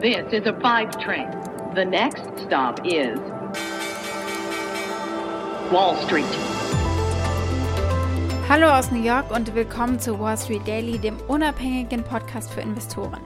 This 0.00 0.32
is 0.32 0.46
a 0.46 0.58
five 0.62 0.98
train. 0.98 1.28
The 1.74 1.84
next 1.84 2.22
stop 2.46 2.80
is 2.86 3.18
Wall 5.70 5.94
Street. 6.06 6.24
Hallo 8.48 8.70
aus 8.70 8.90
New 8.90 9.02
York 9.02 9.30
und 9.30 9.54
willkommen 9.54 10.00
zu 10.00 10.18
Wall 10.18 10.38
Street 10.38 10.66
Daily, 10.66 10.98
dem 10.98 11.18
unabhängigen 11.28 12.02
Podcast 12.02 12.50
für 12.50 12.62
Investoren. 12.62 13.20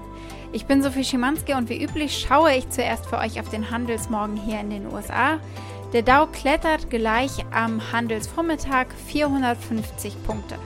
Ich 0.52 0.66
bin 0.66 0.82
Sophie 0.82 1.04
Schimanski 1.04 1.54
und 1.54 1.68
wie 1.68 1.80
üblich 1.80 2.26
schaue 2.26 2.52
ich 2.56 2.68
zuerst 2.70 3.06
für 3.06 3.18
euch 3.18 3.38
auf 3.38 3.48
den 3.50 3.70
Handelsmorgen 3.70 4.36
hier 4.36 4.58
in 4.58 4.70
den 4.70 4.92
USA. 4.92 5.38
Der 5.92 6.02
Dow 6.02 6.26
klettert 6.26 6.90
gleich 6.90 7.44
am 7.52 7.92
Handelsvormittag 7.92 8.88
450 9.06 10.20
Punkte. 10.26 10.56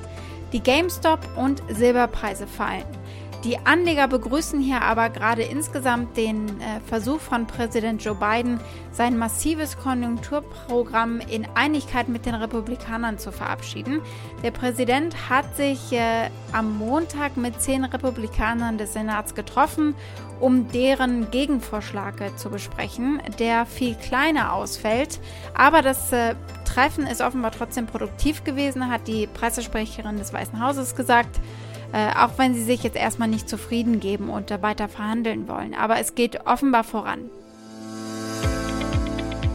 Die 0.55 0.63
GameStop 0.63 1.21
und 1.37 1.63
Silberpreise 1.69 2.47
fallen. 2.47 2.98
Die 3.45 3.57
Anleger 3.65 4.09
begrüßen 4.09 4.61
hier 4.61 4.83
aber 4.83 5.11
gerade 5.11 5.43
insgesamt 5.43 6.17
den 6.17 6.49
äh, 6.61 6.81
Versuch 6.87 7.21
von 7.21 7.47
Präsident 7.47 8.03
Joe 8.03 8.17
Biden, 8.17 8.59
sein 8.91 9.17
massives 9.17 9.79
Konjunkturprogramm 9.79 11.21
in 11.21 11.47
Einigkeit 11.55 12.09
mit 12.09 12.27
den 12.27 12.35
Republikanern 12.35 13.17
zu 13.19 13.31
verabschieden. 13.31 14.03
Der 14.43 14.51
Präsident 14.51 15.31
hat 15.31 15.57
sich 15.57 15.93
äh, 15.93 16.31
am 16.53 16.79
Montag 16.79 17.37
mit 17.37 17.63
zehn 17.63 17.85
Republikanern 17.85 18.77
des 18.77 18.95
Senats 18.95 19.37
getroffen, 19.37 19.95
um 20.41 20.69
deren 20.73 21.31
Gegenvorschlag 21.31 22.37
zu 22.37 22.51
besprechen, 22.51 23.23
der 23.39 23.67
viel 23.67 23.95
kleiner 23.95 24.53
ausfällt. 24.53 25.21
Aber 25.55 25.83
das 25.83 26.13
äh, 26.13 26.35
Treffen 26.65 27.07
ist 27.07 27.21
offenbar 27.21 27.53
trotzdem 27.53 27.87
produktiv 27.87 28.43
gewesen, 28.43 28.91
hat 28.91 29.07
die 29.07 29.29
Pressesprecherin 29.29 30.17
des 30.19 30.33
Weißen 30.33 30.61
Hauses 30.61 30.97
gesagt. 30.97 31.41
Äh, 31.93 32.11
auch 32.19 32.33
wenn 32.37 32.55
sie 32.55 32.63
sich 32.65 32.83
jetzt 32.83 32.97
erstmal 32.97 33.29
nicht 33.29 33.49
zufrieden 33.49 34.01
geben 34.01 34.29
und 34.29 34.51
äh, 34.51 34.63
weiter 34.63 34.89
verhandeln 34.89 35.49
wollen. 35.49 35.75
Aber 35.75 35.99
es 35.99 36.15
geht 36.15 36.47
offenbar 36.47 36.85
voran. 36.85 37.31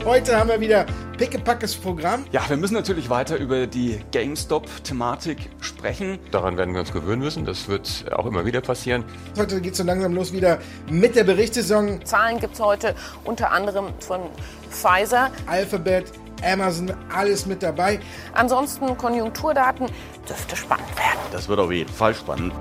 Heute 0.06 0.38
haben 0.38 0.50
wir 0.50 0.60
wieder 0.60 0.86
pickepackes 1.18 1.76
Programm. 1.76 2.26
Ja, 2.34 2.42
wir 2.50 2.58
müssen 2.58 2.74
natürlich 2.74 3.10
weiter 3.10 3.38
über 3.38 3.68
die 3.68 4.02
GameStop-Thematik 4.12 5.38
sprechen. 5.62 6.20
Daran 6.32 6.58
werden 6.58 6.74
wir 6.74 6.82
uns 6.82 6.92
gewöhnen 6.92 7.22
müssen. 7.22 7.46
Das 7.46 7.70
wird 7.70 8.12
auch 8.12 8.26
immer 8.26 8.46
wieder 8.46 8.60
passieren. 8.60 9.06
Heute 9.38 9.62
geht 9.62 9.72
es 9.72 9.78
so 9.78 9.86
langsam 9.86 10.14
los 10.14 10.34
wieder 10.34 10.60
mit 10.90 11.16
der 11.16 11.24
Berichtssaison. 11.24 12.04
Zahlen 12.04 12.40
gibt 12.40 12.56
es 12.56 12.60
heute 12.60 12.96
unter 13.24 13.52
anderem 13.52 13.94
von 14.00 14.22
Pfizer. 14.70 15.32
Alphabet, 15.46 16.12
Amazon, 16.44 16.94
alles 17.14 17.46
mit 17.46 17.64
dabei. 17.64 18.00
Ansonsten 18.34 18.98
Konjunkturdaten 18.98 19.88
dürfte 20.28 20.56
spannend 20.56 20.96
werden. 20.98 21.20
Das 21.32 21.48
wird 21.48 21.60
auf 21.60 21.72
jeden 21.72 21.92
Fall 21.92 22.14
spannend. 22.14 22.54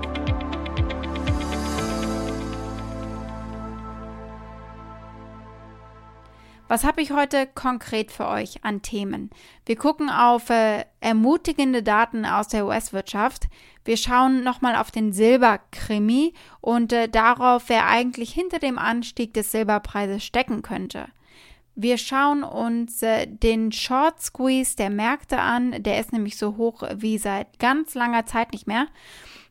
Was 6.73 6.85
habe 6.85 7.03
ich 7.03 7.11
heute 7.11 7.45
konkret 7.45 8.11
für 8.11 8.27
euch 8.27 8.63
an 8.63 8.81
Themen? 8.81 9.29
Wir 9.63 9.75
gucken 9.75 10.09
auf 10.09 10.49
äh, 10.49 10.85
ermutigende 11.01 11.83
Daten 11.83 12.25
aus 12.25 12.47
der 12.47 12.65
US-Wirtschaft. 12.65 13.43
Wir 13.85 13.95
schauen 13.95 14.43
nochmal 14.43 14.75
auf 14.75 14.89
den 14.89 15.13
Silberkrimi 15.13 16.33
und 16.61 16.91
äh, 16.91 17.09
darauf, 17.09 17.65
wer 17.67 17.85
eigentlich 17.85 18.33
hinter 18.33 18.57
dem 18.57 18.79
Anstieg 18.79 19.35
des 19.35 19.51
Silberpreises 19.51 20.23
stecken 20.23 20.63
könnte. 20.63 21.09
Wir 21.75 21.97
schauen 21.97 22.43
uns 22.43 23.01
äh, 23.01 23.25
den 23.27 23.71
Short 23.71 24.21
Squeeze 24.21 24.75
der 24.75 24.89
Märkte 24.89 25.39
an. 25.39 25.83
Der 25.83 25.99
ist 25.99 26.13
nämlich 26.13 26.37
so 26.37 26.57
hoch 26.57 26.83
wie 26.95 27.17
seit 27.17 27.59
ganz 27.59 27.95
langer 27.95 28.25
Zeit 28.25 28.53
nicht 28.53 28.67
mehr. 28.67 28.87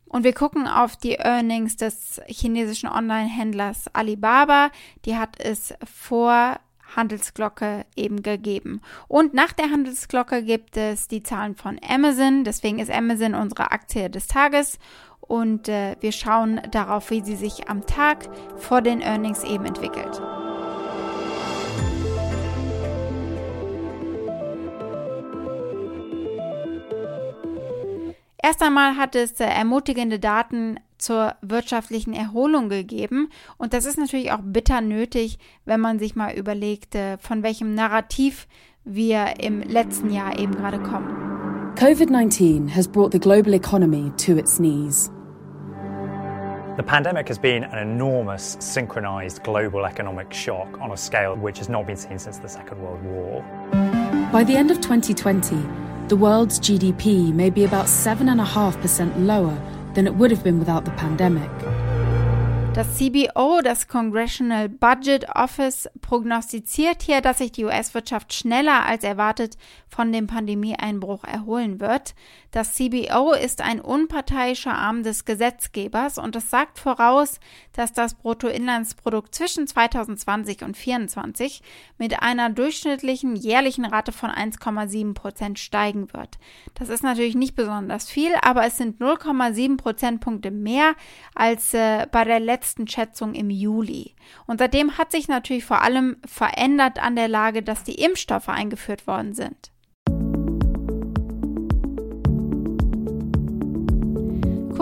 Und 0.07 0.25
wir 0.25 0.35
gucken 0.35 0.69
auf 0.69 0.97
die 0.97 1.15
Earnings 1.15 1.77
des 1.77 2.21
chinesischen 2.27 2.89
Online-Händlers 2.89 3.87
Alibaba. 3.95 4.71
Die 5.05 5.17
hat 5.17 5.41
es 5.41 5.75
vor 5.85 6.61
Handelsglocke 6.95 7.87
eben 7.97 8.23
gegeben. 8.23 8.83
Und 9.09 9.35
nach 9.35 9.53
der 9.53 9.71
Handelsglocke 9.71 10.43
gibt 10.43 10.77
es 10.77 11.09
die 11.09 11.23
Zahlen 11.23 11.57
von 11.57 11.81
Amazon. 11.89 12.45
Deswegen 12.45 12.79
ist 12.79 12.91
Amazon 12.91 13.35
unsere 13.35 13.73
Aktie 13.73 14.11
des 14.11 14.27
Tages. 14.27 14.79
Und 15.21 15.69
äh, 15.69 15.97
wir 16.01 16.13
schauen 16.13 16.61
darauf, 16.71 17.11
wie 17.11 17.23
sie 17.23 17.37
sich 17.37 17.69
am 17.69 17.87
Tag 17.87 18.29
vor 18.59 18.83
den 18.83 19.01
Earnings 19.01 19.45
eben 19.45 19.65
entwickelt. 19.65 20.21
Erst 28.45 28.61
einmal 28.61 28.97
hat 28.97 29.15
es 29.15 29.39
äh, 29.39 29.45
ermutigende 29.45 30.19
Daten 30.19 30.81
zur 30.99 31.37
wirtschaftlichen 31.43 32.13
Erholung 32.13 32.69
gegeben. 32.69 33.29
Und 33.57 33.73
das 33.73 33.87
ist 33.87 33.99
natürlich 33.99 34.33
auch 34.33 34.41
bitter 34.43 34.81
nötig, 34.81 35.39
wenn 35.65 35.81
man 35.81 36.01
sich 36.01 36.17
mal 36.17 36.35
überlegt, 36.35 36.97
äh, 36.97 37.19
von 37.19 37.45
welchem 37.45 37.75
Narrativ 37.77 38.49
wir 38.85 39.35
im 39.39 39.63
letzten 39.63 40.11
Jahr 40.11 40.37
eben 40.41 40.57
gerade 40.57 40.81
kommen. 40.81 41.73
COVID-19 41.77 42.69
has 42.75 42.89
brought 42.89 43.13
the 43.13 43.21
global 43.21 43.55
economy 43.55 44.11
to 44.17 44.37
its 44.37 44.59
knees. 44.59 45.09
The 46.77 46.83
pandemic 46.83 47.29
has 47.29 47.39
been 47.39 47.63
an 47.63 47.79
enormous 47.79 48.57
synchronized 48.59 49.45
global 49.45 49.85
economic 49.85 50.35
shock 50.35 50.81
on 50.81 50.91
a 50.91 50.97
scale 50.97 51.37
which 51.37 51.59
has 51.59 51.69
not 51.69 51.87
been 51.87 51.97
seen 51.97 52.19
since 52.19 52.41
the 52.41 52.49
Second 52.49 52.83
World 52.83 53.03
War. 53.05 53.45
By 54.33 54.43
the 54.43 54.57
end 54.57 54.73
of 54.73 54.81
2020, 54.81 55.57
the 56.13 56.17
world's 56.19 56.61
GDP 56.61 57.33
may 57.33 57.49
be 57.49 57.65
about 57.65 57.87
7.5% 57.87 59.25
lower 59.25 59.59
than 59.95 60.07
it 60.07 60.15
would 60.17 60.31
have 60.31 60.45
been 60.45 60.59
without 60.59 60.85
the 60.85 60.91
pandemic. 60.91 61.51
Das 62.75 62.97
CBO, 62.97 63.61
das 63.63 63.87
Congressional 63.87 64.71
Budget 64.71 65.29
Office, 65.35 65.91
prognostiziert 66.01 67.03
hier, 67.03 67.21
dass 67.21 67.37
sich 67.37 67.53
die 67.53 67.67
US-Wirtschaft 67.67 68.33
schneller 68.33 68.87
als 68.87 69.05
erwartet 69.05 69.59
von 69.89 70.11
dem 70.11 70.27
Pandemieeinbruch 70.27 71.23
erholen 71.25 71.81
wird. 71.81 72.15
Das 72.51 72.73
CBO 72.75 73.35
ist 73.35 73.61
ein 73.61 73.79
unparteiischer 73.79 74.73
Arm 74.73 75.03
des 75.03 75.27
Gesetzgebers 75.27 76.17
und 76.17 76.35
es 76.35 76.49
sagt 76.49 76.79
voraus, 76.79 77.41
dass 77.75 77.93
das 77.93 78.15
Bruttoinlandsprodukt 78.15 79.35
zwischen 79.35 79.67
2020 79.67 80.65
und 80.65 80.75
2024 80.75 81.63
mit 81.99 82.23
einer 82.23 82.49
durchschnittlichen 82.49 83.37
jährlichen 83.37 83.85
Rate 83.85 84.13
von 84.13 84.31
1,7 84.31 85.13
Prozent 85.13 85.59
steigen 85.59 86.11
wird. 86.15 86.39
Das 86.73 86.89
ist 86.89 87.03
natürlich 87.03 87.35
nicht 87.35 87.55
besonders 87.55 88.09
viel, 88.09 88.33
aber 88.41 88.65
es 88.65 88.79
sind 88.79 88.99
0,7 88.99 89.77
Prozentpunkte 89.77 90.51
mehr 90.51 90.95
als 91.35 91.75
äh, 91.75 92.07
bei 92.11 92.25
der 92.25 92.41
letzten 92.41 92.62
letzten 92.63 92.87
Schätzung 92.87 93.35
im 93.35 93.51
Juli. 93.51 94.15
Und 94.47 94.59
seitdem 94.61 94.97
hat 94.97 95.11
sich 95.11 95.27
natürlich 95.27 95.65
vor 95.65 95.83
allem 95.83 96.17
verändert 96.25 97.03
an 97.03 97.17
der 97.17 97.27
Lage, 97.27 97.65
dass 97.65 97.83
die 97.83 97.97
Impfstoffe 97.97 98.49
eingeführt 98.49 99.09
worden 99.09 99.35
sind. 99.35 99.72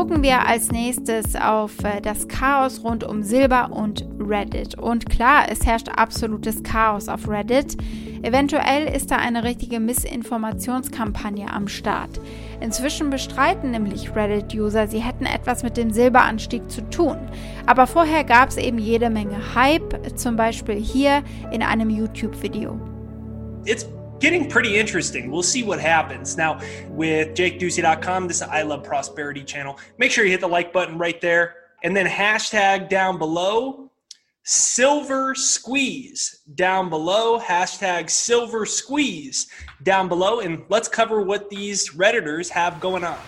Gucken 0.01 0.23
wir 0.23 0.47
als 0.47 0.73
nächstes 0.73 1.37
auf 1.37 1.85
äh, 1.85 2.01
das 2.01 2.27
Chaos 2.27 2.83
rund 2.83 3.05
um 3.05 3.23
Silber 3.23 3.71
und 3.71 4.09
Reddit. 4.19 4.79
Und 4.79 5.11
klar, 5.11 5.43
es 5.51 5.67
herrscht 5.67 5.91
absolutes 5.91 6.63
Chaos 6.63 7.11
auf 7.11 7.29
Reddit. 7.29 7.77
Eventuell 8.23 8.87
ist 8.87 9.11
da 9.11 9.17
eine 9.17 9.45
richtige 9.45 9.79
Missinformationskampagne 9.79 11.53
am 11.53 11.69
Start. 11.69 12.19
Inzwischen 12.63 13.11
bestreiten 13.11 13.73
nämlich 13.73 14.17
Reddit-User, 14.17 14.89
sie 14.89 15.01
hätten 15.01 15.27
etwas 15.27 15.63
mit 15.63 15.77
dem 15.77 15.91
Silberanstieg 15.91 16.71
zu 16.71 16.81
tun. 16.89 17.19
Aber 17.67 17.87
vorher 17.87 18.25
gab 18.25 18.49
es 18.49 18.57
eben 18.57 18.79
jede 18.79 19.11
Menge 19.11 19.55
Hype, 19.55 20.17
zum 20.17 20.35
Beispiel 20.35 20.77
hier 20.77 21.23
in 21.53 21.63
einem 21.63 21.91
YouTube-Video. 21.91 22.81
It's 23.67 23.87
getting 24.21 24.49
pretty 24.49 24.79
interesting. 24.79 25.31
We'll 25.31 25.43
see 25.43 25.63
what 25.63 25.81
happens. 25.81 26.37
Now, 26.37 26.61
with 26.89 27.35
jakeducey.com, 27.35 28.29
this 28.29 28.37
is 28.39 28.43
I 28.43 28.63
Love 28.63 28.85
Prosperity 28.85 29.43
channel. 29.43 29.79
Make 29.99 30.13
sure 30.13 30.25
you 30.25 30.31
hit 30.31 30.41
the 30.41 30.49
like 30.49 30.73
button 30.73 30.99
right 30.99 31.21
there. 31.21 31.57
And 31.83 31.97
then 31.97 32.07
hashtag 32.07 32.89
down 32.89 33.19
below 33.19 33.91
silver 34.43 35.35
squeeze 35.35 36.41
down 36.55 36.89
below 36.89 37.39
hashtag 37.39 38.09
silver 38.09 38.65
squeeze 38.65 39.49
down 39.83 40.09
below 40.09 40.41
and 40.41 40.65
let's 40.71 40.89
cover 40.89 41.21
what 41.21 41.51
these 41.51 41.91
redditors 41.91 42.49
have 42.49 42.81
going 42.81 43.05
on 43.05 43.19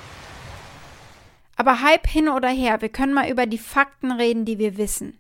aber 1.57 1.81
Hype 1.81 2.09
hin 2.09 2.29
oder 2.29 2.49
her, 2.49 2.81
wir 2.81 2.89
können 2.89 3.15
mal 3.15 3.31
über 3.31 3.47
die 3.47 3.59
Fakten 3.59 4.11
reden, 4.11 4.45
die 4.45 4.59
wir 4.59 4.77
wissen. 4.77 5.19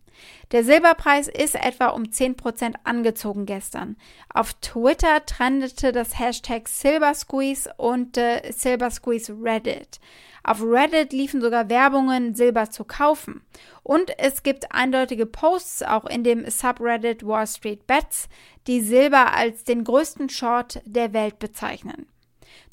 Der 0.52 0.64
Silberpreis 0.64 1.28
ist 1.28 1.54
etwa 1.54 1.88
um 1.88 2.04
10% 2.04 2.74
angezogen 2.84 3.46
gestern. 3.46 3.96
Auf 4.32 4.54
Twitter 4.54 5.24
trendete 5.24 5.92
das 5.92 6.18
Hashtag 6.18 6.68
Silbersqueeze 6.68 7.72
und 7.76 8.16
äh, 8.16 8.52
Silbersqueeze 8.52 9.34
Reddit. 9.42 10.00
Auf 10.44 10.62
Reddit 10.62 11.12
liefen 11.12 11.40
sogar 11.40 11.70
Werbungen, 11.70 12.34
Silber 12.34 12.70
zu 12.70 12.84
kaufen. 12.84 13.42
Und 13.82 14.18
es 14.18 14.42
gibt 14.42 14.72
eindeutige 14.72 15.26
Posts 15.26 15.84
auch 15.84 16.04
in 16.04 16.24
dem 16.24 16.48
Subreddit 16.50 17.24
Wall 17.24 17.46
Street 17.46 17.86
Bets, 17.86 18.28
die 18.66 18.80
Silber 18.80 19.34
als 19.34 19.64
den 19.64 19.84
größten 19.84 20.28
Short 20.28 20.80
der 20.84 21.12
Welt 21.12 21.38
bezeichnen. 21.38 22.06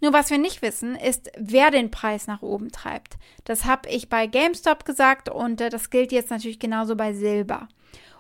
Nur 0.02 0.14
was 0.14 0.30
wir 0.30 0.38
nicht 0.38 0.62
wissen, 0.62 0.96
ist, 0.96 1.32
wer 1.38 1.72
den 1.72 1.92
Preis 1.92 2.28
nach 2.28 2.42
oben 2.42 2.72
treibt. 2.72 3.18
Das 3.44 3.66
habe 3.66 3.90
ich 3.90 4.10
bei 4.10 4.28
GameStop 4.28 4.86
gesagt 4.86 5.30
und 5.30 5.62
äh, 5.62 5.70
das 5.70 5.90
gilt 5.90 6.12
jetzt 6.12 6.32
natürlich 6.32 6.60
genauso 6.60 6.96
bei 6.96 7.14
Silber. 7.14 7.68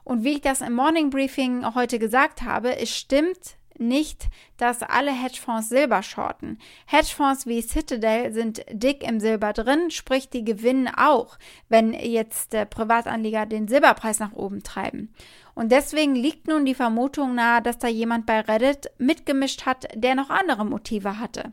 Und 0.03 0.23
wie 0.23 0.33
ich 0.33 0.41
das 0.41 0.61
im 0.61 0.73
Morning 0.73 1.09
Briefing 1.09 1.75
heute 1.75 1.99
gesagt 1.99 2.41
habe, 2.41 2.77
es 2.77 2.95
stimmt 2.95 3.57
nicht, 3.79 4.27
dass 4.57 4.83
alle 4.83 5.11
Hedgefonds 5.11 5.69
Silber 5.69 6.03
shorten. 6.03 6.59
Hedgefonds 6.85 7.45
wie 7.47 7.61
Citadel 7.61 8.33
sind 8.33 8.63
dick 8.69 9.07
im 9.07 9.19
Silber 9.19 9.53
drin, 9.53 9.89
sprich 9.89 10.29
die 10.29 10.43
gewinnen 10.43 10.89
auch, 10.95 11.37
wenn 11.69 11.93
jetzt 11.93 12.53
äh, 12.53 12.65
Privatanleger 12.65 13.45
den 13.45 13.67
Silberpreis 13.67 14.19
nach 14.19 14.33
oben 14.33 14.63
treiben. 14.63 15.13
Und 15.59 15.73
deswegen 15.73 16.15
liegt 16.15 16.47
nun 16.47 16.63
die 16.63 16.73
Vermutung 16.73 17.35
nahe, 17.35 17.61
dass 17.61 17.77
da 17.77 17.89
jemand 17.89 18.25
bei 18.25 18.39
Reddit 18.39 18.91
mitgemischt 18.97 19.65
hat, 19.65 19.89
der 19.93 20.15
noch 20.15 20.29
andere 20.29 20.65
Motive 20.65 21.19
hatte. 21.19 21.51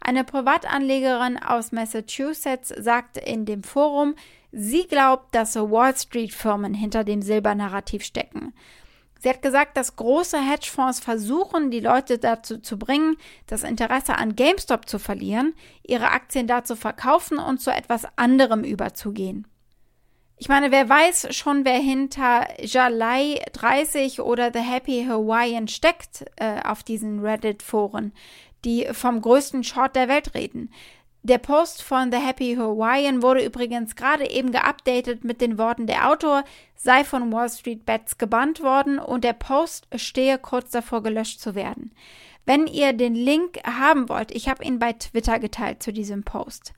Eine 0.00 0.22
Privatanlegerin 0.22 1.36
aus 1.36 1.72
Massachusetts 1.72 2.68
sagt 2.68 3.16
in 3.16 3.46
dem 3.46 3.64
Forum, 3.64 4.14
sie 4.52 4.86
glaubt, 4.86 5.34
dass 5.34 5.56
Wall 5.56 5.96
Street 5.96 6.32
Firmen 6.32 6.74
hinter 6.74 7.02
dem 7.02 7.22
Silbernarrativ 7.22 8.04
stecken. 8.04 8.54
Sie 9.18 9.28
hat 9.28 9.42
gesagt, 9.42 9.76
dass 9.76 9.96
große 9.96 10.38
Hedgefonds 10.38 11.00
versuchen, 11.00 11.72
die 11.72 11.80
Leute 11.80 12.18
dazu 12.18 12.58
zu 12.58 12.78
bringen, 12.78 13.16
das 13.48 13.64
Interesse 13.64 14.16
an 14.16 14.36
GameStop 14.36 14.88
zu 14.88 15.00
verlieren, 15.00 15.54
ihre 15.82 16.12
Aktien 16.12 16.46
da 16.46 16.62
zu 16.62 16.76
verkaufen 16.76 17.38
und 17.38 17.60
zu 17.60 17.72
etwas 17.72 18.06
anderem 18.14 18.62
überzugehen. 18.62 19.44
Ich 20.42 20.48
meine, 20.48 20.70
wer 20.70 20.88
weiß 20.88 21.36
schon, 21.36 21.66
wer 21.66 21.78
hinter 21.78 22.48
Jalai 22.64 23.42
30 23.52 24.22
oder 24.22 24.50
The 24.50 24.60
Happy 24.60 25.04
Hawaiian 25.06 25.68
steckt 25.68 26.24
äh, 26.36 26.62
auf 26.64 26.82
diesen 26.82 27.20
Reddit-Foren, 27.20 28.14
die 28.64 28.88
vom 28.90 29.20
größten 29.20 29.64
Short 29.64 29.94
der 29.94 30.08
Welt 30.08 30.34
reden. 30.34 30.72
Der 31.22 31.36
Post 31.36 31.82
von 31.82 32.10
The 32.10 32.16
Happy 32.16 32.56
Hawaiian 32.56 33.22
wurde 33.22 33.44
übrigens 33.44 33.96
gerade 33.96 34.30
eben 34.30 34.50
geupdatet 34.50 35.24
mit 35.24 35.42
den 35.42 35.58
Worten, 35.58 35.86
der 35.86 36.08
Autor 36.08 36.44
sei 36.74 37.04
von 37.04 37.30
Wall 37.30 37.50
Street 37.50 37.84
Bets 37.84 38.16
gebannt 38.16 38.62
worden 38.62 38.98
und 38.98 39.24
der 39.24 39.34
Post 39.34 39.88
stehe 39.96 40.38
kurz 40.38 40.70
davor 40.70 41.02
gelöscht 41.02 41.40
zu 41.40 41.54
werden. 41.54 41.92
Wenn 42.46 42.66
ihr 42.66 42.94
den 42.94 43.14
Link 43.14 43.58
haben 43.66 44.08
wollt, 44.08 44.30
ich 44.30 44.48
habe 44.48 44.64
ihn 44.64 44.78
bei 44.78 44.94
Twitter 44.94 45.38
geteilt 45.38 45.82
zu 45.82 45.92
diesem 45.92 46.22
Post. 46.22 46.72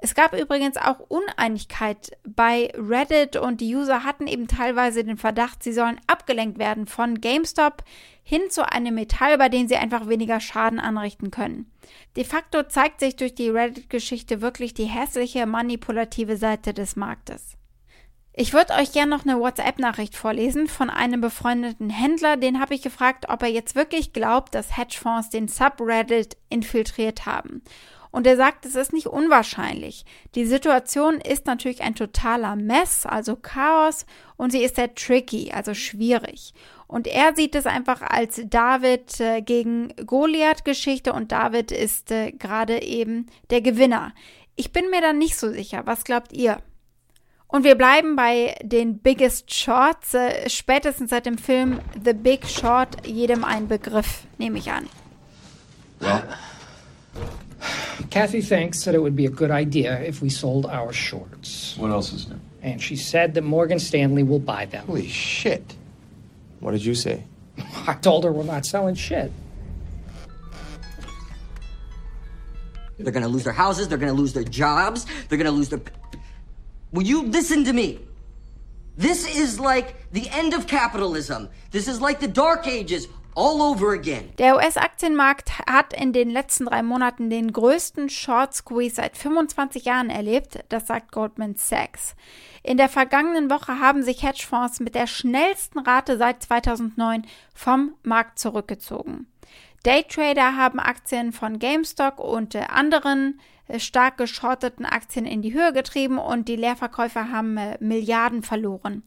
Es 0.00 0.14
gab 0.14 0.32
übrigens 0.32 0.76
auch 0.76 1.00
Uneinigkeit 1.00 2.16
bei 2.24 2.72
Reddit 2.76 3.34
und 3.34 3.60
die 3.60 3.74
User 3.74 4.04
hatten 4.04 4.28
eben 4.28 4.46
teilweise 4.46 5.02
den 5.02 5.16
Verdacht, 5.16 5.64
sie 5.64 5.72
sollen 5.72 6.00
abgelenkt 6.06 6.58
werden 6.58 6.86
von 6.86 7.20
GameStop 7.20 7.82
hin 8.22 8.42
zu 8.48 8.70
einem 8.70 8.94
Metall, 8.94 9.38
bei 9.38 9.48
dem 9.48 9.66
sie 9.66 9.76
einfach 9.76 10.08
weniger 10.08 10.38
Schaden 10.38 10.78
anrichten 10.78 11.32
können. 11.32 11.72
De 12.16 12.22
facto 12.22 12.62
zeigt 12.62 13.00
sich 13.00 13.16
durch 13.16 13.34
die 13.34 13.50
Reddit-Geschichte 13.50 14.40
wirklich 14.40 14.72
die 14.72 14.84
hässliche, 14.84 15.46
manipulative 15.46 16.36
Seite 16.36 16.72
des 16.72 16.94
Marktes. 16.94 17.56
Ich 18.40 18.52
würde 18.52 18.74
euch 18.74 18.92
gerne 18.92 19.10
noch 19.10 19.24
eine 19.24 19.40
WhatsApp-Nachricht 19.40 20.14
vorlesen 20.14 20.68
von 20.68 20.90
einem 20.90 21.20
befreundeten 21.20 21.90
Händler. 21.90 22.36
Den 22.36 22.60
habe 22.60 22.72
ich 22.72 22.82
gefragt, 22.82 23.26
ob 23.28 23.42
er 23.42 23.48
jetzt 23.48 23.74
wirklich 23.74 24.12
glaubt, 24.12 24.54
dass 24.54 24.76
Hedgefonds 24.76 25.30
den 25.30 25.48
Subreddit 25.48 26.36
infiltriert 26.48 27.26
haben. 27.26 27.62
Und 28.10 28.26
er 28.26 28.36
sagt, 28.36 28.64
es 28.64 28.74
ist 28.74 28.92
nicht 28.92 29.06
unwahrscheinlich. 29.06 30.04
Die 30.34 30.46
Situation 30.46 31.20
ist 31.20 31.46
natürlich 31.46 31.82
ein 31.82 31.94
totaler 31.94 32.56
Mess, 32.56 33.04
also 33.06 33.36
Chaos, 33.36 34.06
und 34.36 34.50
sie 34.50 34.62
ist 34.62 34.76
sehr 34.76 34.94
tricky, 34.94 35.50
also 35.52 35.74
schwierig. 35.74 36.54
Und 36.86 37.06
er 37.06 37.36
sieht 37.36 37.54
es 37.54 37.66
einfach 37.66 38.00
als 38.00 38.40
David 38.46 39.20
äh, 39.20 39.42
gegen 39.42 39.94
Goliath 40.06 40.64
Geschichte 40.64 41.12
und 41.12 41.32
David 41.32 41.70
ist 41.70 42.10
äh, 42.10 42.32
gerade 42.32 42.82
eben 42.82 43.26
der 43.50 43.60
Gewinner. 43.60 44.14
Ich 44.56 44.72
bin 44.72 44.90
mir 44.90 45.02
da 45.02 45.12
nicht 45.12 45.36
so 45.36 45.52
sicher. 45.52 45.82
Was 45.84 46.04
glaubt 46.04 46.32
ihr? 46.32 46.62
Und 47.46 47.64
wir 47.64 47.76
bleiben 47.76 48.16
bei 48.16 48.56
den 48.62 48.98
Biggest 48.98 49.52
Shorts. 49.52 50.14
Äh, 50.14 50.48
spätestens 50.48 51.10
seit 51.10 51.26
dem 51.26 51.38
Film 51.38 51.80
The 52.02 52.12
Big 52.12 52.46
Short 52.46 53.06
jedem 53.06 53.44
ein 53.44 53.68
Begriff, 53.68 54.24
nehme 54.38 54.58
ich 54.58 54.70
an. 54.70 54.88
Well, 56.00 56.22
Kathy 58.10 58.40
thinks 58.40 58.84
that 58.84 58.94
it 58.94 59.02
would 59.02 59.16
be 59.16 59.26
a 59.26 59.30
good 59.30 59.50
idea 59.50 60.00
if 60.00 60.22
we 60.22 60.30
sold 60.30 60.66
our 60.66 60.92
shorts. 60.92 61.76
What 61.76 61.90
else 61.90 62.12
is 62.12 62.28
new? 62.28 62.40
And 62.62 62.80
she 62.80 62.96
said 62.96 63.34
that 63.34 63.42
Morgan 63.42 63.78
Stanley 63.78 64.22
will 64.22 64.38
buy 64.38 64.66
them. 64.66 64.86
Holy 64.86 65.08
shit. 65.08 65.74
What 66.60 66.72
did 66.72 66.84
you 66.84 66.94
say? 66.94 67.24
I 67.86 67.94
told 67.94 68.24
her 68.24 68.32
we're 68.32 68.44
not 68.44 68.66
selling 68.66 68.94
shit. 68.94 69.32
They're 72.98 73.12
gonna 73.12 73.28
lose 73.28 73.44
their 73.44 73.52
houses, 73.52 73.86
they're 73.88 73.98
gonna 73.98 74.12
lose 74.12 74.32
their 74.32 74.44
jobs, 74.44 75.06
they're 75.28 75.38
gonna 75.38 75.52
lose 75.52 75.68
their. 75.68 75.80
Will 76.92 77.04
you 77.04 77.22
listen 77.22 77.64
to 77.64 77.72
me? 77.72 78.00
This 78.96 79.36
is 79.36 79.60
like 79.60 80.10
the 80.10 80.28
end 80.30 80.54
of 80.54 80.66
capitalism. 80.66 81.48
This 81.70 81.86
is 81.86 82.00
like 82.00 82.18
the 82.18 82.26
Dark 82.26 82.66
Ages 82.66 83.06
all 83.38 83.62
over 83.62 83.92
again. 83.92 84.30
Der 84.38 84.56
US-Aktienmarkt 84.56 85.60
hat 85.66 85.92
in 85.92 86.12
den 86.12 86.28
letzten 86.28 86.66
drei 86.66 86.82
Monaten 86.82 87.30
den 87.30 87.52
größten 87.52 88.10
Short 88.10 88.52
Squeeze 88.52 88.96
seit 88.96 89.16
25 89.16 89.84
Jahren 89.84 90.10
erlebt, 90.10 90.58
das 90.68 90.88
sagt 90.88 91.12
Goldman 91.12 91.54
Sachs. 91.54 92.16
In 92.64 92.76
der 92.76 92.88
vergangenen 92.88 93.48
Woche 93.48 93.78
haben 93.78 94.02
sich 94.02 94.24
Hedgefonds 94.24 94.80
mit 94.80 94.96
der 94.96 95.06
schnellsten 95.06 95.78
Rate 95.78 96.18
seit 96.18 96.42
2009 96.42 97.24
vom 97.54 97.94
Markt 98.02 98.40
zurückgezogen. 98.40 99.28
Daytrader 99.84 100.56
haben 100.56 100.80
Aktien 100.80 101.32
von 101.32 101.60
GameStop 101.60 102.18
und 102.18 102.56
anderen 102.56 103.40
äh, 103.68 103.78
stark 103.78 104.16
geschorteten 104.16 104.84
Aktien 104.84 105.24
in 105.24 105.42
die 105.42 105.54
Höhe 105.54 105.72
getrieben 105.72 106.18
und 106.18 106.48
die 106.48 106.56
Leerverkäufer 106.56 107.30
haben 107.30 107.56
äh, 107.56 107.78
Milliarden 107.80 108.42
verloren. 108.42 109.04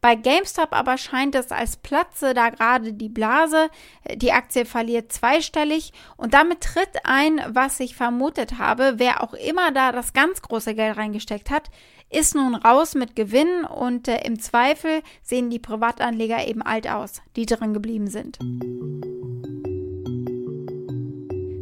Bei 0.00 0.14
GameStop 0.14 0.72
aber 0.72 0.98
scheint 0.98 1.34
es, 1.34 1.50
als 1.50 1.76
platze 1.76 2.34
da 2.34 2.50
gerade 2.50 2.92
die 2.92 3.08
Blase. 3.08 3.70
Die 4.14 4.32
Aktie 4.32 4.64
verliert 4.64 5.12
zweistellig 5.12 5.92
und 6.16 6.34
damit 6.34 6.60
tritt 6.60 7.04
ein, 7.04 7.40
was 7.48 7.80
ich 7.80 7.96
vermutet 7.96 8.58
habe. 8.58 8.94
Wer 8.96 9.22
auch 9.22 9.34
immer 9.34 9.72
da 9.72 9.92
das 9.92 10.12
ganz 10.12 10.42
große 10.42 10.74
Geld 10.74 10.96
reingesteckt 10.96 11.50
hat, 11.50 11.70
ist 12.10 12.34
nun 12.34 12.54
raus 12.54 12.94
mit 12.94 13.16
Gewinn 13.16 13.64
und 13.64 14.06
äh, 14.06 14.24
im 14.24 14.38
Zweifel 14.38 15.02
sehen 15.22 15.50
die 15.50 15.58
Privatanleger 15.58 16.46
eben 16.46 16.62
alt 16.62 16.88
aus, 16.88 17.22
die 17.34 17.46
drin 17.46 17.74
geblieben 17.74 18.06
sind. 18.06 18.38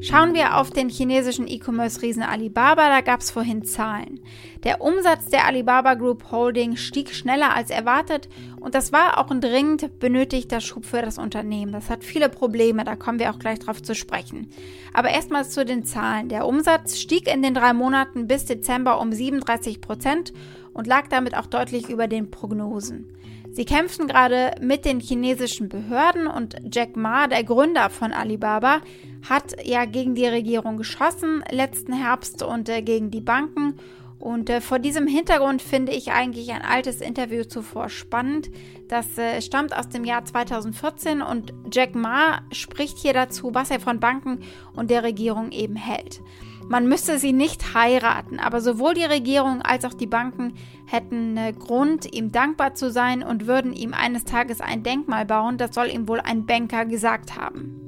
Schauen 0.06 0.34
wir 0.34 0.58
auf 0.58 0.70
den 0.70 0.90
chinesischen 0.90 1.48
E-Commerce-Riesen 1.48 2.22
Alibaba, 2.22 2.90
da 2.90 3.00
gab 3.00 3.20
es 3.20 3.30
vorhin 3.30 3.64
Zahlen. 3.64 4.20
Der 4.62 4.82
Umsatz 4.82 5.30
der 5.30 5.46
Alibaba 5.46 5.94
Group 5.94 6.30
Holding 6.30 6.76
stieg 6.76 7.14
schneller 7.14 7.56
als 7.56 7.70
erwartet 7.70 8.28
und 8.60 8.74
das 8.74 8.92
war 8.92 9.16
auch 9.16 9.30
ein 9.30 9.40
dringend 9.40 9.98
benötigter 10.00 10.60
Schub 10.60 10.84
für 10.84 11.00
das 11.00 11.16
Unternehmen. 11.16 11.72
Das 11.72 11.88
hat 11.88 12.04
viele 12.04 12.28
Probleme, 12.28 12.84
da 12.84 12.96
kommen 12.96 13.18
wir 13.18 13.30
auch 13.30 13.38
gleich 13.38 13.60
drauf 13.60 13.82
zu 13.82 13.94
sprechen. 13.94 14.50
Aber 14.92 15.08
erstmal 15.08 15.48
zu 15.48 15.64
den 15.64 15.86
Zahlen. 15.86 16.28
Der 16.28 16.46
Umsatz 16.46 16.98
stieg 16.98 17.26
in 17.26 17.40
den 17.40 17.54
drei 17.54 17.72
Monaten 17.72 18.26
bis 18.26 18.44
Dezember 18.44 19.00
um 19.00 19.10
37 19.10 19.80
Prozent 19.80 20.34
und 20.74 20.86
lag 20.86 21.08
damit 21.08 21.34
auch 21.34 21.46
deutlich 21.46 21.88
über 21.88 22.08
den 22.08 22.30
Prognosen. 22.30 23.08
Sie 23.54 23.64
kämpfen 23.64 24.08
gerade 24.08 24.50
mit 24.60 24.84
den 24.84 24.98
chinesischen 24.98 25.68
Behörden 25.68 26.26
und 26.26 26.56
Jack 26.72 26.96
Ma, 26.96 27.28
der 27.28 27.44
Gründer 27.44 27.88
von 27.88 28.12
Alibaba, 28.12 28.80
hat 29.28 29.54
ja 29.64 29.84
gegen 29.84 30.16
die 30.16 30.26
Regierung 30.26 30.76
geschossen 30.76 31.44
letzten 31.52 31.92
Herbst 31.92 32.42
und 32.42 32.68
äh, 32.68 32.82
gegen 32.82 33.12
die 33.12 33.20
Banken. 33.20 33.78
Und 34.24 34.48
äh, 34.48 34.62
vor 34.62 34.78
diesem 34.78 35.06
Hintergrund 35.06 35.60
finde 35.60 35.92
ich 35.92 36.12
eigentlich 36.12 36.50
ein 36.50 36.62
altes 36.62 37.02
Interview 37.02 37.44
zuvor 37.44 37.90
spannend. 37.90 38.50
Das 38.88 39.18
äh, 39.18 39.42
stammt 39.42 39.76
aus 39.76 39.90
dem 39.90 40.02
Jahr 40.06 40.24
2014 40.24 41.20
und 41.20 41.52
Jack 41.70 41.94
Ma 41.94 42.40
spricht 42.50 42.96
hier 42.96 43.12
dazu, 43.12 43.50
was 43.52 43.70
er 43.70 43.80
von 43.80 44.00
Banken 44.00 44.38
und 44.74 44.90
der 44.90 45.02
Regierung 45.02 45.52
eben 45.52 45.76
hält. 45.76 46.22
Man 46.70 46.88
müsste 46.88 47.18
sie 47.18 47.34
nicht 47.34 47.74
heiraten, 47.74 48.38
aber 48.38 48.62
sowohl 48.62 48.94
die 48.94 49.04
Regierung 49.04 49.60
als 49.60 49.84
auch 49.84 49.92
die 49.92 50.06
Banken 50.06 50.54
hätten 50.86 51.36
äh, 51.36 51.52
Grund, 51.52 52.14
ihm 52.14 52.32
dankbar 52.32 52.74
zu 52.74 52.90
sein 52.90 53.22
und 53.22 53.46
würden 53.46 53.74
ihm 53.74 53.92
eines 53.92 54.24
Tages 54.24 54.62
ein 54.62 54.82
Denkmal 54.82 55.26
bauen. 55.26 55.58
Das 55.58 55.74
soll 55.74 55.88
ihm 55.88 56.08
wohl 56.08 56.20
ein 56.20 56.46
Banker 56.46 56.86
gesagt 56.86 57.36
haben. 57.36 57.83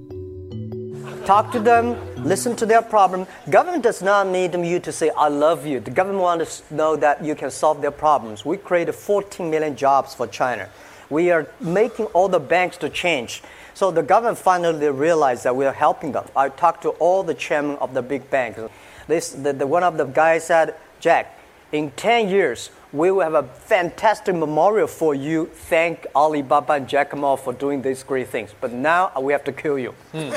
Talk 1.26 1.50
to 1.52 1.60
them, 1.60 1.96
listen 2.22 2.54
to 2.56 2.66
their 2.66 2.82
problem. 2.82 3.26
Government 3.50 3.82
does 3.82 4.00
not 4.00 4.28
need 4.28 4.54
you 4.54 4.80
to 4.80 4.92
say, 4.92 5.10
I 5.10 5.28
love 5.28 5.66
you. 5.66 5.80
The 5.80 5.90
government 5.90 6.22
wants 6.22 6.60
to 6.60 6.74
know 6.74 6.96
that 6.96 7.24
you 7.24 7.34
can 7.34 7.50
solve 7.50 7.82
their 7.82 7.90
problems. 7.90 8.44
We 8.44 8.56
created 8.56 8.94
14 8.94 9.50
million 9.50 9.76
jobs 9.76 10.14
for 10.14 10.26
China. 10.26 10.68
We 11.10 11.30
are 11.30 11.48
making 11.60 12.06
all 12.06 12.28
the 12.28 12.40
banks 12.40 12.76
to 12.78 12.88
change. 12.88 13.42
So 13.74 13.90
the 13.90 14.02
government 14.02 14.38
finally 14.38 14.88
realized 14.88 15.44
that 15.44 15.54
we 15.54 15.66
are 15.66 15.72
helping 15.72 16.12
them. 16.12 16.24
I 16.34 16.48
talked 16.48 16.82
to 16.82 16.90
all 16.90 17.22
the 17.22 17.34
chairmen 17.34 17.76
of 17.76 17.92
the 17.92 18.02
big 18.02 18.30
banks. 18.30 18.60
This, 19.06 19.30
the, 19.30 19.52
the, 19.52 19.66
one 19.66 19.82
of 19.82 19.98
the 19.98 20.04
guys 20.04 20.46
said, 20.46 20.74
Jack, 20.98 21.38
in 21.72 21.90
10 21.92 22.28
years, 22.28 22.70
we 22.92 23.10
will 23.10 23.20
have 23.20 23.34
a 23.34 23.42
fantastic 23.42 24.34
memorial 24.34 24.86
for 24.86 25.14
you. 25.14 25.46
Thank 25.46 26.06
Alibaba 26.14 26.74
and 26.74 26.88
Jack 26.88 27.16
Ma 27.16 27.36
for 27.36 27.52
doing 27.52 27.82
these 27.82 28.02
great 28.02 28.28
things. 28.28 28.54
But 28.60 28.72
now 28.72 29.12
we 29.20 29.32
have 29.32 29.44
to 29.44 29.52
kill 29.52 29.78
you. 29.78 29.90
Hmm. 30.12 30.30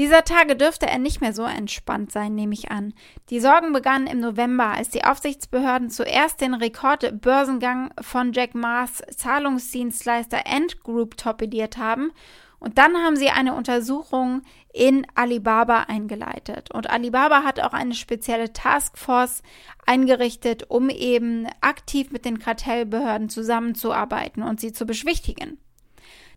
Dieser 0.00 0.24
Tage 0.24 0.56
dürfte 0.56 0.86
er 0.86 0.96
nicht 0.96 1.20
mehr 1.20 1.34
so 1.34 1.42
entspannt 1.42 2.10
sein, 2.10 2.34
nehme 2.34 2.54
ich 2.54 2.70
an. 2.70 2.94
Die 3.28 3.38
Sorgen 3.38 3.74
begannen 3.74 4.06
im 4.06 4.18
November, 4.18 4.68
als 4.68 4.88
die 4.88 5.04
Aufsichtsbehörden 5.04 5.90
zuerst 5.90 6.40
den 6.40 6.54
Rekordbörsengang 6.54 7.92
von 8.00 8.32
Jack 8.32 8.54
Ma's 8.54 9.02
Zahlungsdienstleister 9.14 10.46
Ant 10.46 10.82
Group 10.82 11.18
torpediert 11.18 11.76
haben 11.76 12.12
und 12.60 12.78
dann 12.78 12.96
haben 12.96 13.16
sie 13.16 13.28
eine 13.28 13.54
Untersuchung 13.54 14.40
in 14.72 15.06
Alibaba 15.16 15.82
eingeleitet. 15.88 16.70
Und 16.72 16.88
Alibaba 16.88 17.42
hat 17.42 17.60
auch 17.60 17.74
eine 17.74 17.92
spezielle 17.92 18.54
Taskforce 18.54 19.42
eingerichtet, 19.84 20.70
um 20.70 20.88
eben 20.88 21.46
aktiv 21.60 22.10
mit 22.10 22.24
den 22.24 22.38
Kartellbehörden 22.38 23.28
zusammenzuarbeiten 23.28 24.42
und 24.42 24.60
sie 24.60 24.72
zu 24.72 24.86
beschwichtigen. 24.86 25.58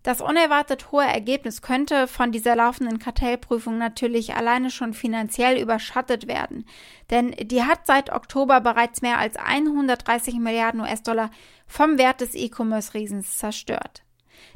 Das 0.03 0.19
unerwartet 0.19 0.91
hohe 0.91 1.05
Ergebnis 1.05 1.61
könnte 1.61 2.07
von 2.07 2.33
dieser 2.33 2.57
laufenden 2.57 2.99
Kartellprüfung 2.99 3.77
natürlich 3.77 4.35
alleine 4.35 4.69
schon 4.69 4.93
finanziell 4.93 5.57
überschattet 5.61 6.27
werden, 6.27 6.65
denn 7.09 7.31
die 7.31 7.63
hat 7.63 7.87
seit 7.87 8.11
Oktober 8.11 8.59
bereits 8.59 9.01
mehr 9.01 9.17
als 9.17 9.37
130 9.37 10.35
Milliarden 10.35 10.81
US-Dollar 10.81 11.31
vom 11.67 11.97
Wert 11.97 12.19
des 12.19 12.35
E-Commerce-Riesens 12.35 13.37
zerstört. 13.37 14.03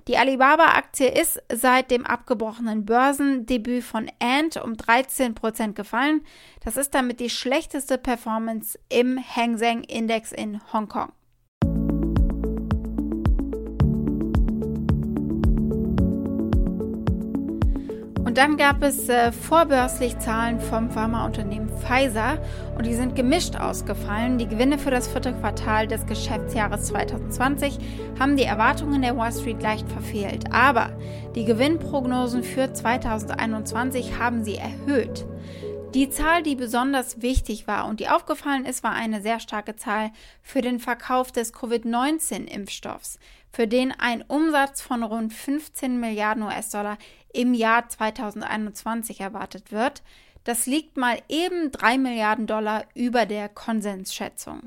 Die 0.08 0.18
Alibaba-Aktie 0.18 1.08
ist 1.08 1.42
seit 1.52 1.92
dem 1.92 2.06
abgebrochenen 2.06 2.86
Börsendebüt 2.86 3.84
von 3.84 4.12
Ant 4.20 4.58
um 4.58 4.76
13 4.76 5.34
Prozent 5.34 5.76
gefallen. 5.76 6.26
Das 6.64 6.76
ist 6.76 6.94
damit 6.94 7.22
die 7.22 7.30
schlechteste 7.30 7.98
Performance 7.98 8.78
im 8.90 9.18
Hang 9.18 9.58
Seng 9.58 9.84
Index 9.84 10.34
in 10.34 10.62
Hongkong. 10.74 11.12
Dann 18.38 18.56
gab 18.56 18.84
es 18.84 19.10
äh, 19.10 19.32
vorbörslich 19.32 20.20
Zahlen 20.20 20.60
vom 20.60 20.92
Pharmaunternehmen 20.92 21.70
Pfizer 21.80 22.38
und 22.78 22.86
die 22.86 22.94
sind 22.94 23.16
gemischt 23.16 23.56
ausgefallen. 23.56 24.38
Die 24.38 24.48
Gewinne 24.48 24.78
für 24.78 24.92
das 24.92 25.08
vierte 25.08 25.34
Quartal 25.34 25.88
des 25.88 26.06
Geschäftsjahres 26.06 26.86
2020 26.86 27.80
haben 28.20 28.38
die 28.38 28.44
Erwartungen 28.44 29.02
der 29.02 29.18
Wall 29.18 29.32
Street 29.32 29.64
leicht 29.64 29.90
verfehlt, 29.90 30.54
aber 30.54 30.92
die 31.34 31.46
Gewinnprognosen 31.46 32.44
für 32.44 32.72
2021 32.72 34.20
haben 34.20 34.44
sie 34.44 34.58
erhöht. 34.58 35.26
Die 35.96 36.12
Zahl, 36.12 36.44
die 36.44 36.56
besonders 36.56 37.24
wichtig 37.24 37.66
war 37.66 37.88
und 37.88 38.00
die 38.00 38.08
aufgefallen 38.08 38.66
ist, 38.66 38.84
war 38.84 38.92
eine 38.92 39.20
sehr 39.20 39.40
starke 39.40 39.78
Zahl 39.78 40.12
für 40.44 40.62
den 40.62 40.80
Verkauf 40.80 41.32
des 41.32 41.54
Covid-19-Impfstoffs, 41.54 43.18
für 43.52 43.68
den 43.68 43.94
ein 43.98 44.22
Umsatz 44.22 44.82
von 44.82 45.02
rund 45.02 45.34
15 45.34 46.00
Milliarden 46.00 46.44
US-Dollar 46.44 47.00
im 47.34 47.54
Jahr 47.54 47.88
2021 47.88 49.22
erwartet 49.22 49.72
wird. 49.72 50.02
Das 50.44 50.66
liegt 50.66 50.96
mal 50.96 51.18
eben 51.28 51.72
3 51.72 51.98
Milliarden 51.98 52.48
Dollar 52.48 52.86
über 52.96 53.26
der 53.26 53.50
Konsensschätzung. 53.50 54.62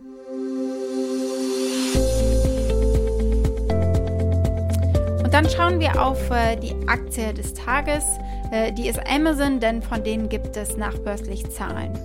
Und 5.22 5.34
dann 5.34 5.48
schauen 5.48 5.80
wir 5.80 6.02
auf 6.02 6.30
äh, 6.30 6.56
die 6.56 6.74
Aktie 6.86 7.32
des 7.32 7.54
Tages. 7.54 8.04
Äh, 8.50 8.72
die 8.72 8.88
ist 8.88 9.00
Amazon, 9.08 9.60
denn 9.60 9.80
von 9.80 10.02
denen 10.02 10.28
gibt 10.28 10.56
es 10.56 10.76
nachbörslich 10.76 11.48
Zahlen. 11.50 11.98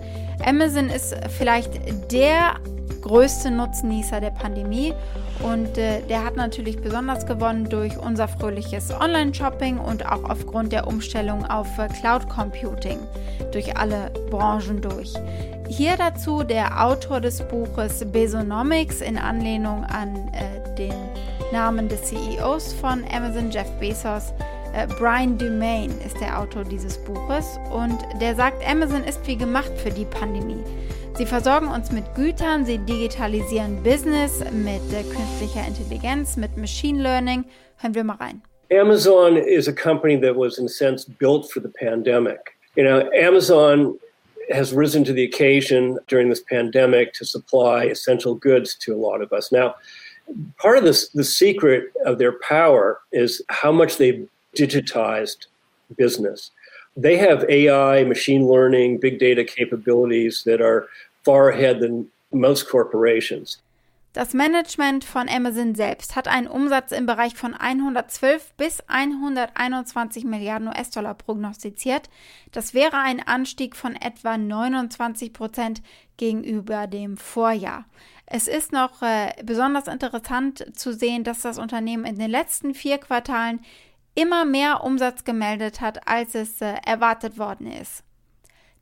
Amazon 0.45 0.89
ist 0.89 1.15
vielleicht 1.37 1.71
der 2.11 2.55
größte 3.05 3.51
Nutznießer 3.51 4.19
der 4.19 4.31
Pandemie 4.31 4.93
und 5.43 5.77
äh, 5.77 6.01
der 6.09 6.25
hat 6.25 6.35
natürlich 6.35 6.81
besonders 6.81 7.25
gewonnen 7.27 7.69
durch 7.69 7.97
unser 7.99 8.27
fröhliches 8.27 8.91
Online-Shopping 8.91 9.77
und 9.77 10.05
auch 10.05 10.23
aufgrund 10.23 10.71
der 10.71 10.87
Umstellung 10.87 11.45
auf 11.45 11.67
äh, 11.77 11.87
Cloud 11.87 12.27
Computing 12.27 12.97
durch 13.51 13.77
alle 13.77 14.11
Branchen 14.31 14.81
durch. 14.81 15.13
Hier 15.67 15.95
dazu 15.97 16.43
der 16.43 16.83
Autor 16.83 17.21
des 17.21 17.41
Buches 17.43 18.03
Besonomics 18.11 19.01
in 19.01 19.17
Anlehnung 19.19 19.83
an 19.83 20.31
äh, 20.33 20.75
den 20.75 20.93
Namen 21.51 21.87
des 21.87 22.03
CEOs 22.05 22.73
von 22.73 23.03
Amazon, 23.15 23.51
Jeff 23.51 23.69
Bezos. 23.79 24.33
Äh, 24.73 24.87
Brian 24.99 25.37
Dumain 25.37 25.91
ist 26.03 26.19
der 26.19 26.39
Autor 26.39 26.63
dieses 26.63 26.97
Buches 26.97 27.59
und 27.71 27.99
der 28.19 28.35
sagt, 28.35 28.67
Amazon 28.67 29.03
ist 29.03 29.25
wie 29.27 29.37
gemacht 29.37 29.71
für 29.77 29.91
die 29.91 30.05
Pandemie. 30.05 30.63
Sie 31.17 31.25
versorgen 31.25 31.69
uns 31.69 31.93
mit 31.93 32.03
Gütern, 32.13 32.65
sie 32.65 32.77
digitalisieren 32.77 33.81
Business 33.83 34.39
mit 34.51 34.81
äh, 34.91 35.01
künstlicher 35.03 35.65
Intelligenz, 35.65 36.35
mit 36.35 36.57
Machine 36.57 37.01
Learning. 37.01 37.45
Hören 37.77 37.95
wir 37.95 38.03
mal 38.03 38.17
rein. 38.17 38.41
Amazon 38.69 39.37
is 39.37 39.69
a 39.69 39.71
company 39.71 40.19
that 40.19 40.35
was 40.35 40.57
in 40.57 40.65
a 40.65 40.69
sense 40.69 41.05
built 41.05 41.49
for 41.49 41.61
the 41.61 41.69
pandemic. 41.69 42.57
You 42.75 42.83
know, 42.83 43.09
Amazon 43.13 43.97
has 44.51 44.73
risen 44.73 45.05
to 45.05 45.13
the 45.13 45.23
occasion 45.23 45.97
during 46.09 46.27
this 46.27 46.41
pandemic 46.41 47.13
to 47.13 47.23
supply 47.23 47.85
essential 47.85 48.35
goods 48.35 48.75
to 48.79 48.93
a 48.93 48.97
lot 48.97 49.21
of 49.21 49.31
us. 49.31 49.53
Now, 49.53 49.75
part 50.57 50.77
of 50.77 50.83
this, 50.83 51.07
the 51.13 51.23
secret 51.23 51.93
of 52.05 52.17
their 52.17 52.33
power 52.41 52.99
is 53.13 53.41
how 53.47 53.71
much 53.71 53.95
they've 53.95 54.27
digitized 54.53 55.47
business. 55.97 56.51
They 56.95 57.17
have 57.17 57.45
AI, 57.49 58.05
machine 58.05 58.47
learning, 58.47 58.99
big 58.99 59.19
data 59.19 59.43
capabilities 59.43 60.43
that 60.43 60.61
are 60.61 60.87
far 61.23 61.49
ahead 61.49 61.81
than 61.81 62.07
most 62.31 62.69
corporations. 62.69 63.61
Das 64.15 64.33
Management 64.33 65.03
von 65.03 65.27
Amazon 65.27 65.75
selbst 65.75 66.15
hat 66.15 66.29
einen 66.29 66.47
Umsatz 66.47 66.93
im 66.93 67.05
Bereich 67.05 67.35
von 67.35 67.53
112 67.53 68.53
bis 68.55 68.79
121 68.87 70.23
Milliarden 70.23 70.69
US-Dollar 70.69 71.15
prognostiziert. 71.15 72.09
Das 72.53 72.73
wäre 72.73 72.97
ein 72.97 73.19
Anstieg 73.19 73.75
von 73.75 73.93
etwa 73.93 74.37
29 74.37 75.33
Prozent 75.33 75.81
gegenüber 76.15 76.87
dem 76.87 77.17
Vorjahr. 77.17 77.83
Es 78.25 78.47
ist 78.47 78.71
noch 78.71 79.01
äh, 79.01 79.33
besonders 79.43 79.87
interessant 79.87 80.65
zu 80.77 80.93
sehen, 80.93 81.25
dass 81.25 81.41
das 81.41 81.59
Unternehmen 81.59 82.05
in 82.05 82.17
den 82.17 82.31
letzten 82.31 82.73
vier 82.73 82.99
Quartalen 82.99 83.59
immer 84.15 84.45
mehr 84.45 84.83
Umsatz 84.83 85.23
gemeldet 85.23 85.81
hat, 85.81 86.07
als 86.07 86.33
es 86.35 86.61
äh, 86.61 86.75
erwartet 86.85 87.37
worden 87.37 87.67
ist. 87.67 88.03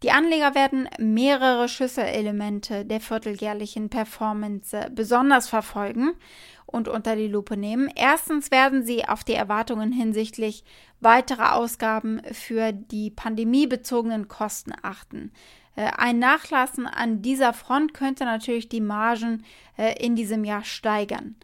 Die 0.03 0.11
Anleger 0.11 0.53
werden 0.53 0.89
mehrere 0.99 1.67
Schlüsselelemente 1.69 2.85
der 2.85 2.99
vierteljährlichen 2.99 3.89
Performance 3.89 4.77
äh, 4.77 4.89
besonders 4.93 5.49
verfolgen 5.49 6.13
und 6.65 6.87
unter 6.87 7.15
die 7.15 7.27
Lupe 7.27 7.57
nehmen. 7.57 7.89
Erstens 7.95 8.51
werden 8.51 8.85
sie 8.85 9.07
auf 9.07 9.23
die 9.23 9.33
Erwartungen 9.33 9.91
hinsichtlich 9.91 10.63
weiterer 10.99 11.55
Ausgaben 11.55 12.21
für 12.31 12.71
die 12.71 13.09
pandemiebezogenen 13.09 14.27
Kosten 14.27 14.73
achten. 14.83 15.31
Äh, 15.75 15.89
ein 15.97 16.19
Nachlassen 16.19 16.85
an 16.85 17.21
dieser 17.21 17.53
Front 17.53 17.93
könnte 17.93 18.25
natürlich 18.25 18.69
die 18.69 18.81
Margen 18.81 19.43
in 19.99 20.15
diesem 20.15 20.43
Jahr 20.43 20.63
steigern. 20.63 21.35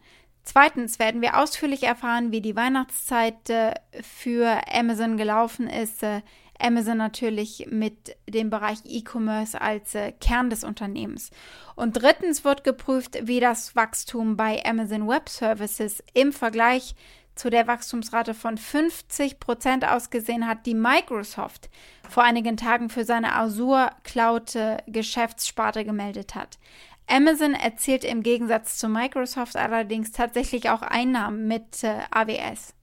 Zweitens 0.52 0.98
werden 0.98 1.22
wir 1.22 1.38
ausführlich 1.38 1.84
erfahren, 1.84 2.32
wie 2.32 2.40
die 2.40 2.56
Weihnachtszeit 2.56 3.48
äh, 3.50 3.72
für 4.02 4.60
Amazon 4.68 5.16
gelaufen 5.16 5.70
ist. 5.70 6.02
Äh, 6.02 6.22
Amazon 6.58 6.96
natürlich 6.96 7.68
mit 7.70 8.16
dem 8.28 8.50
Bereich 8.50 8.78
E-Commerce 8.84 9.60
als 9.60 9.94
äh, 9.94 10.10
Kern 10.10 10.50
des 10.50 10.64
Unternehmens. 10.64 11.30
Und 11.76 12.02
drittens 12.02 12.42
wird 12.42 12.64
geprüft, 12.64 13.28
wie 13.28 13.38
das 13.38 13.76
Wachstum 13.76 14.36
bei 14.36 14.60
Amazon 14.64 15.06
Web 15.06 15.28
Services 15.28 16.02
im 16.14 16.32
Vergleich 16.32 16.96
zu 17.40 17.48
der 17.48 17.66
Wachstumsrate 17.66 18.34
von 18.34 18.58
50 18.58 19.40
Prozent 19.40 19.88
ausgesehen 19.88 20.46
hat, 20.46 20.66
die 20.66 20.74
Microsoft 20.74 21.70
vor 22.06 22.22
einigen 22.22 22.58
Tagen 22.58 22.90
für 22.90 23.06
seine 23.06 23.34
Azure 23.34 23.92
Cloud 24.04 24.58
Geschäftssparte 24.86 25.86
gemeldet 25.86 26.34
hat. 26.34 26.58
Amazon 27.06 27.54
erzielt 27.54 28.04
im 28.04 28.22
Gegensatz 28.22 28.76
zu 28.76 28.90
Microsoft 28.90 29.56
allerdings 29.56 30.12
tatsächlich 30.12 30.68
auch 30.68 30.82
Einnahmen 30.82 31.48
mit 31.48 31.82
äh, 31.82 32.00
AWS. 32.10 32.74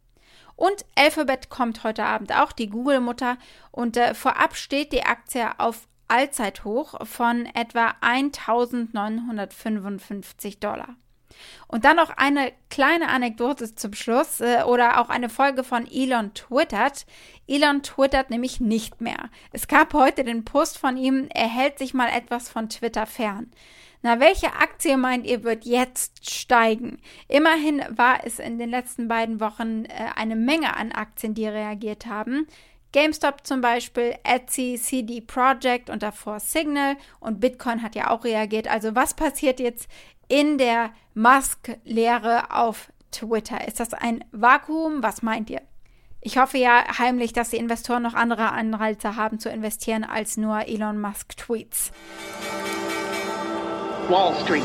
Und 0.56 0.86
Alphabet 0.96 1.50
kommt 1.50 1.84
heute 1.84 2.04
Abend 2.04 2.34
auch, 2.34 2.52
die 2.52 2.70
Google-Mutter. 2.70 3.38
Und 3.72 3.96
äh, 3.96 4.16
vorab 4.16 4.56
steht 4.56 4.92
die 4.92 5.04
Aktie 5.04 5.48
auf 5.60 5.88
Allzeithoch 6.08 7.06
von 7.06 7.46
etwa 7.46 7.94
1955 8.02 10.60
Dollar. 10.60 10.96
Und 11.68 11.86
dann 11.86 11.98
noch 11.98 12.12
eine 12.12 12.52
kleine 12.70 13.10
Anekdote 13.10 13.76
zum 13.76 13.94
Schluss 13.94 14.40
äh, 14.40 14.64
oder 14.64 15.02
auch 15.02 15.10
eine 15.10 15.30
Folge 15.30 15.64
von 15.64 15.88
Elon 15.90 16.34
twittert. 16.34 17.06
Elon 17.48 17.84
twittert 17.84 18.30
nämlich 18.30 18.60
nicht 18.60 19.02
mehr. 19.02 19.30
Es 19.52 19.68
gab 19.68 19.94
heute 19.94 20.24
den 20.24 20.46
Post 20.46 20.78
von 20.78 20.98
ihm, 20.98 21.28
er 21.34 21.48
hält 21.48 21.78
sich 21.78 21.94
mal 21.94 22.10
etwas 22.10 22.50
von 22.50 22.70
Twitter 22.70 23.06
fern. 23.06 23.52
Na, 24.04 24.20
welche 24.20 24.54
Aktie 24.54 24.96
meint 24.96 25.26
ihr 25.26 25.44
wird 25.44 25.66
jetzt 25.66 26.30
steigen? 26.30 27.00
Immerhin 27.28 27.84
war 27.90 28.26
es 28.26 28.40
in 28.40 28.60
den 28.60 28.70
letzten 28.70 29.08
beiden 29.08 29.40
Wochen 29.40 29.86
äh, 29.86 30.10
eine 30.16 30.36
Menge 30.36 30.78
an 30.78 30.92
Aktien, 30.92 31.34
die 31.34 31.48
reagiert 31.48 32.06
haben. 32.06 32.48
GameStop 32.92 33.46
zum 33.46 33.62
Beispiel, 33.62 34.16
Etsy, 34.24 34.80
CD 34.82 35.22
Projekt 35.22 35.90
und 35.90 36.04
davor 36.04 36.40
Signal 36.40 36.96
und 37.20 37.40
Bitcoin 37.40 37.84
hat 37.84 37.96
ja 37.96 38.10
auch 38.10 38.24
reagiert. 38.24 38.68
Also 38.68 38.96
was 38.96 39.14
passiert 39.14 39.60
jetzt 39.60 39.90
in 40.28 40.58
der 40.58 40.92
Musk-Lehre 41.14 42.52
auf 42.52 42.92
Twitter? 43.12 43.68
Ist 43.68 43.80
das 43.80 43.94
ein 43.94 44.24
Vakuum? 44.32 45.04
Was 45.04 45.22
meint 45.22 45.50
ihr? 45.50 45.62
Ich 46.22 46.38
hoffe 46.38 46.58
ja 46.58 46.98
heimlich, 46.98 47.32
dass 47.34 47.52
die 47.52 47.58
Investoren 47.58 48.04
noch 48.04 48.14
andere 48.14 48.52
Anreize 48.52 49.16
haben 49.16 49.40
zu 49.40 49.50
investieren 49.50 50.04
als 50.04 50.36
nur 50.36 50.68
Elon 50.68 51.00
Musk 51.00 51.38
Tweets. 51.38 51.92
Wall 54.10 54.34
Street. 54.44 54.64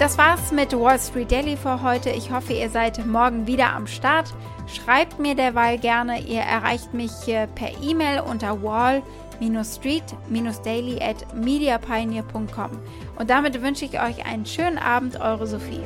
Das 0.00 0.18
war's 0.18 0.50
mit 0.50 0.72
Wall 0.72 0.98
Street 0.98 1.30
Daily 1.30 1.56
für 1.56 1.80
heute. 1.82 2.10
Ich 2.10 2.32
hoffe, 2.32 2.52
ihr 2.52 2.68
seid 2.68 3.06
morgen 3.06 3.46
wieder 3.46 3.72
am 3.72 3.86
Start. 3.86 4.34
Schreibt 4.66 5.20
mir 5.20 5.36
derweil 5.36 5.78
gerne. 5.78 6.20
Ihr 6.20 6.40
erreicht 6.40 6.92
mich 6.92 7.12
per 7.26 7.70
E-Mail 7.80 8.18
unter 8.20 8.60
wall-street-daily 8.60 11.00
at 11.00 11.32
mediapioneer.com. 11.34 12.70
Und 13.16 13.30
damit 13.30 13.62
wünsche 13.62 13.84
ich 13.84 14.02
euch 14.02 14.26
einen 14.26 14.46
schönen 14.46 14.78
Abend, 14.78 15.20
eure 15.20 15.46
Sophie. 15.46 15.84